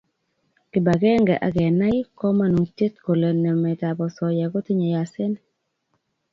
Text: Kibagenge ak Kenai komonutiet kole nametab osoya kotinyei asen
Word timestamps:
Kibagenge 0.71 1.35
ak 1.45 1.53
Kenai 1.55 1.97
komonutiet 2.19 2.93
kole 3.05 3.29
nametab 3.33 3.97
osoya 4.07 4.45
kotinyei 4.53 4.99
asen 5.03 5.33